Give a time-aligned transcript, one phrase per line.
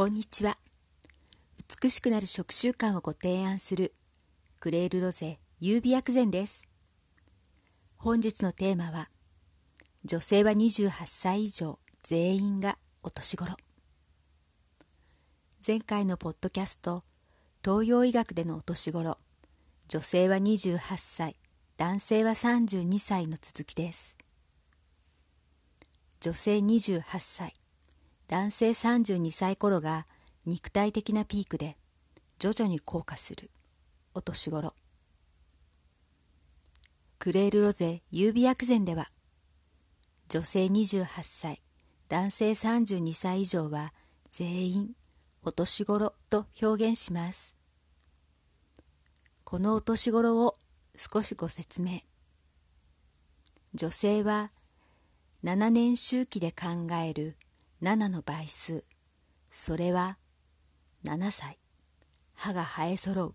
[0.00, 0.56] こんにちは。
[1.82, 3.92] 美しくなる食習慣をご提案する
[4.58, 6.66] クレールロゼ優美薬膳です。
[7.98, 9.10] 本日のテーマは
[10.06, 13.54] 女性は28歳以上全員がお年頃。
[15.66, 17.04] 前回のポッドキャスト
[17.62, 19.18] 東洋医学でのお年頃
[19.86, 21.36] 女性は28歳
[21.76, 24.16] 男性は32歳の続きです。
[26.20, 27.52] 女性28歳
[28.30, 30.06] 男性32歳頃が
[30.46, 31.76] 肉体的なピークで
[32.38, 33.50] 徐々に降下する。
[34.14, 34.72] お年頃。
[37.18, 39.08] クレールロゼ優美薬膳では
[40.28, 41.60] 女性28歳
[42.08, 43.92] 男性32歳以上は
[44.30, 44.90] 全員
[45.42, 47.56] お年頃と表現します。
[49.42, 50.56] このお年頃を
[50.96, 52.02] 少しご説明。
[53.74, 54.52] 女性は
[55.42, 57.36] 7年周期で考える
[57.82, 58.84] 7の倍数。
[59.50, 60.18] それは
[61.02, 61.58] 7歳。
[62.34, 63.34] 歯が生えそろ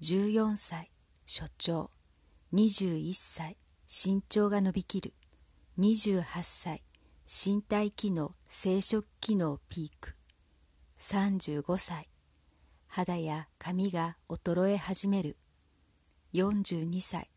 [0.00, 0.90] う14歳
[1.26, 1.90] 所長。
[2.54, 5.12] 21歳身長が伸びきる。
[5.78, 6.82] 28歳
[7.26, 10.16] 身体機能生殖機能ピーク。
[10.98, 12.08] 35歳
[12.86, 15.36] 肌や髪が衰え始める。
[16.32, 17.30] 42歳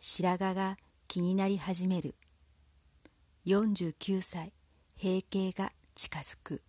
[0.00, 2.16] 白髪が気になり始める。
[3.46, 4.52] 49歳
[5.02, 6.60] 閉経が近づく。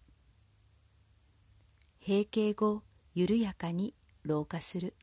[1.99, 2.81] 閉経後
[3.13, 4.93] 緩やかに老化する。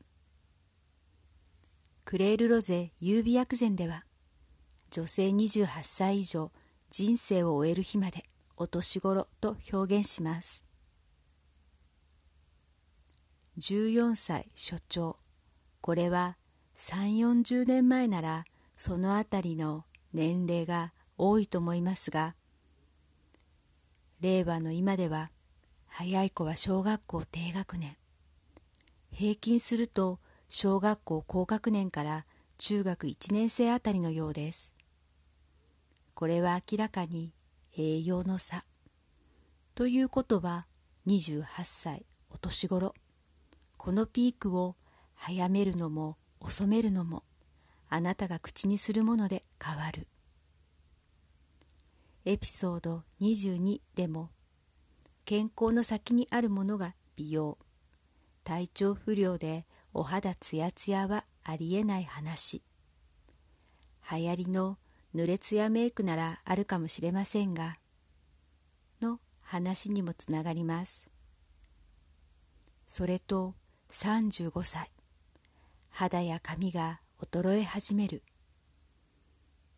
[2.05, 4.03] クレールロゼ優美薬膳では
[4.89, 6.51] 女性28歳以上
[6.89, 8.23] 人生を終える日まで
[8.57, 10.65] お年頃と表現します。
[13.59, 15.17] 14歳所長。
[15.81, 16.35] これは
[16.79, 22.33] 3 4 0年前ならそのあたりの年齢が多いと思いますが
[24.21, 25.31] 令和の今では
[25.87, 27.95] 早い子は小学校低学年。
[29.11, 32.25] 平均すると小学校高学年から
[32.57, 34.75] 中学1年生あたりのようです。
[36.15, 37.33] これは明らかに
[37.77, 38.65] 栄養の差。
[39.73, 40.67] ということは
[41.07, 42.93] 28歳お年頃。
[43.77, 44.75] このピークを
[45.15, 47.23] 早めるのも遅めるのも
[47.87, 50.07] あなたが口にするもので変わる。
[52.29, 54.29] エピソード22でも
[55.25, 57.57] 健康の先にあるものが美容。
[58.43, 62.61] 体調不良でお肌ツヤツヤはありえない話。
[64.11, 64.77] 流行りの
[65.15, 67.77] 濡れツヤメイクならあるかもしれませんが
[69.01, 71.07] の話にもつながります。
[72.85, 73.55] それと
[73.89, 74.91] 35歳。
[75.89, 78.21] 肌や髪が衰え始める。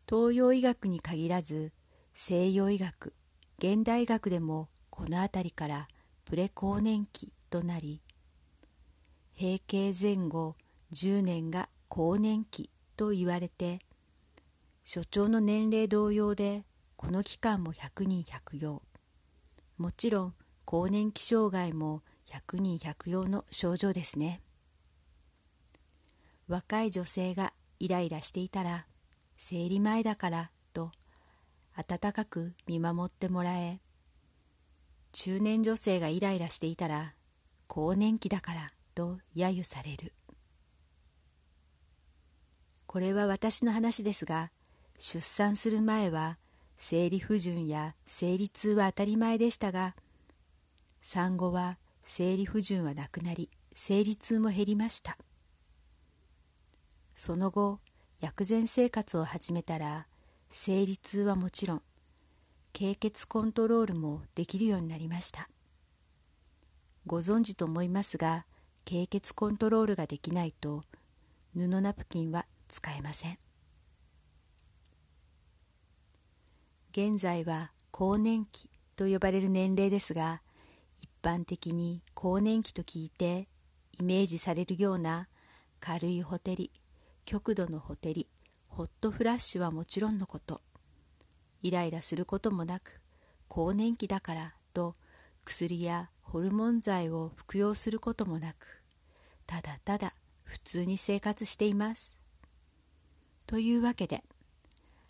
[0.05, 1.71] 東洋医学に限らず
[2.13, 3.13] 西洋医学
[3.57, 5.87] 現代医学でもこの辺りから
[6.25, 8.01] プレ更年期となり
[9.39, 10.55] 閉経前後
[10.93, 13.79] 10年が更年期と言われて
[14.83, 16.63] 所長の年齢同様で
[16.95, 18.81] この期間も100人100用
[19.77, 20.33] もちろん
[20.65, 24.41] 更年期障害も100人100用の症状ですね。
[26.47, 28.85] 若い女性がイライラしていたら
[29.37, 30.51] 生理前だから
[31.75, 33.79] 温かく見守ってもらえ。
[35.13, 37.13] 中年女性がイライラしていたら
[37.67, 40.13] 更年期だからと揶揄される。
[42.87, 44.51] これは私の話ですが
[44.97, 46.37] 出産する前は
[46.75, 49.95] 生理不順や生理痛は当たり前でしたが
[51.01, 55.17] 産後は生理不順はなくなり生理痛も減りました。
[57.15, 57.79] その後
[58.19, 60.07] 薬膳生活を始めたら
[60.53, 61.81] 生理痛はもちろん
[62.73, 65.49] 経血コントロールもできるようになりました。
[67.07, 68.45] ご存知と思いますが
[68.85, 70.83] 経血コントロールができないと
[71.55, 73.37] 布ナプキンは使えません。
[76.91, 80.41] 現在は更年期と呼ばれる年齢ですが
[81.01, 83.47] 一般的に更年期と聞いて
[83.99, 85.29] イメージされるような
[85.79, 86.71] 軽いほてり
[87.23, 88.27] 極度のほてり
[88.73, 90.61] ホットフラッシュはもちろんのこと。
[91.61, 93.01] イライラすることもなく
[93.49, 94.95] 更年期だからと
[95.43, 98.81] 薬やホルモン剤を服用することもなく
[99.45, 102.17] ただただ普通に生活しています。
[103.45, 104.23] というわけで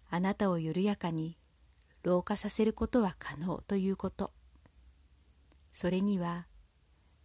[0.10, 1.38] あなたを緩やかに
[2.02, 4.32] 老化させることは可能ということ。
[5.72, 6.48] それには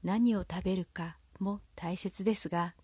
[0.05, 2.75] 何を食べるかも大切ですが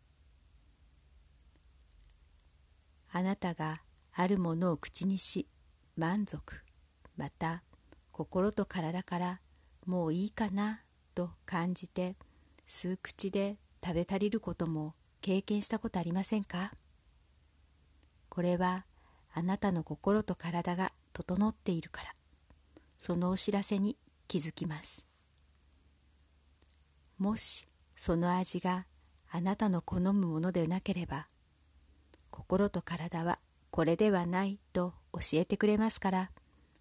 [3.12, 3.82] あなたが
[4.14, 5.46] あるものを口にし
[5.96, 6.62] 満足。
[7.16, 7.62] また
[8.10, 9.40] 心と体から
[9.86, 10.80] もういいかな
[11.14, 12.16] と感じて
[12.66, 16.72] 数口で食べ足りることも経験したことありませんか？
[18.28, 18.86] これは
[19.34, 22.10] あなたの心と体が整っているから。
[22.98, 23.96] そのお知らせに
[24.28, 25.04] 気づきます。
[27.18, 28.86] もしその味が
[29.28, 31.26] あなたの好むものでなければ
[32.32, 33.38] 心と体は
[33.70, 36.30] これではないと教えてくれますから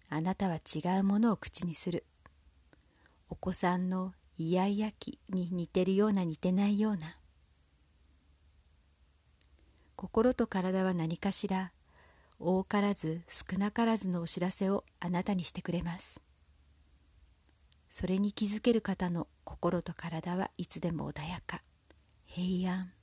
[0.08, 2.04] あなたは違うものを口にする。
[3.28, 7.16] お子さんのイヤイヤ期に似てるような似てないような。
[9.94, 11.72] 心と体は何かしら
[12.38, 16.20] 多からず少なからずのお知らせをあなたにしてくれます。
[17.88, 21.62] それに気づける方の心と体はいつでも穏やか
[22.24, 23.01] 平安。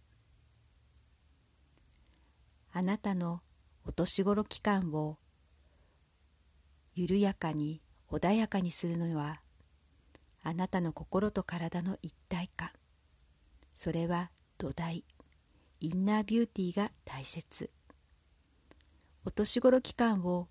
[2.72, 3.42] あなたの
[3.86, 5.18] お年頃期間を
[6.96, 9.42] 緩やかに穏やかにするのは
[10.44, 12.70] あなたの心と体の一体感
[13.74, 15.06] それは土台。
[15.80, 17.70] インナービューティーが大切。
[19.24, 20.50] お年頃期間を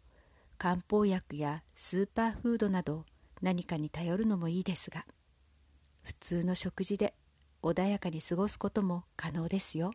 [0.57, 3.05] 漢方薬やスーパーフードなど
[3.43, 5.05] 何かに頼るのもいいですが
[6.03, 7.13] 普通の食事で
[7.63, 9.91] 穏やかに過ごすことも可能ですよ。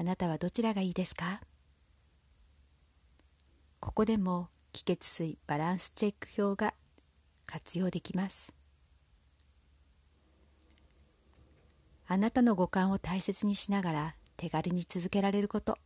[0.00, 1.40] あなたはどちらがいいですか？
[3.80, 6.72] ここでも気血水バランスチェック表が
[7.46, 8.54] 活用できます。
[12.06, 15.76] あなたの五感を大切にしながら手軽に続けられること。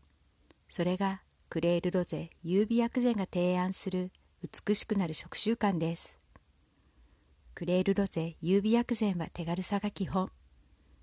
[0.69, 4.11] それがクレールロゼ優美薬膳が提案する
[4.43, 6.19] 美しくなる食習慣です。
[7.55, 10.31] クレールロゼ優美薬膳は手軽さが基本。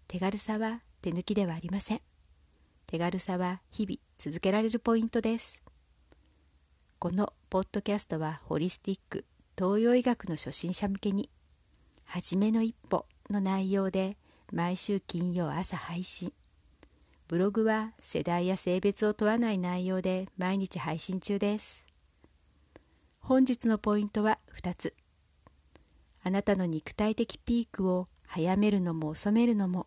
[0.08, 2.02] 手軽さは手抜きではありません。
[2.90, 5.62] 手軽さは日々続けられるポイントです。
[6.98, 9.26] このポッドキャストはホリスティック
[9.56, 11.30] 東洋医学の初心者向けに
[12.06, 14.18] 「はじめの一歩」の内容で
[14.52, 16.34] 毎週金曜朝配信。
[17.28, 21.86] ブログは世代や性別を問わない内容で毎日配信中です。
[23.20, 24.96] 本日のポイントは2つ。
[26.24, 29.86] あなたの肉体的ピークを早めるのも遅めるのも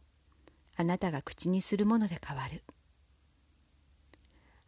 [0.77, 2.63] あなたが口にするもので変わる。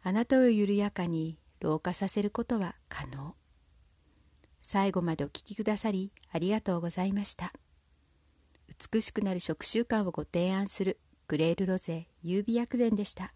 [0.07, 3.33] あなたを緩やかに老化させることは可能
[4.61, 7.51] 最後までお聴きくださりありがとうございました。
[8.93, 13.33] 美しくなる食習慣をご提案するグレールロゼ優美薬膳でした。